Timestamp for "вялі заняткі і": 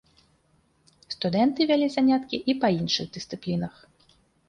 1.73-2.59